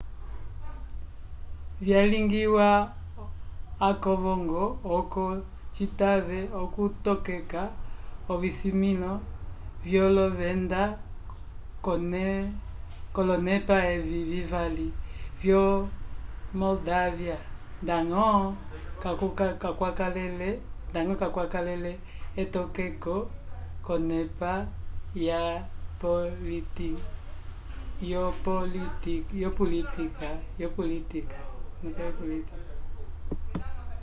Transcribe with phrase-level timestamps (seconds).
[1.85, 2.67] vyalingiwa
[3.89, 4.63] akovongo
[4.97, 5.23] oco
[5.75, 7.61] citave okutokeka
[8.33, 9.11] ovisimĩlo
[9.85, 10.81] vyolovenda
[13.13, 14.87] k'olonepa evi vivali
[15.41, 15.63] vyo
[16.59, 17.37] moldávia
[17.83, 18.27] ndañgo
[21.23, 21.91] kakwakalele
[22.41, 23.15] etokeko
[23.85, 24.51] k'onepa
[29.41, 31.29] yopolitika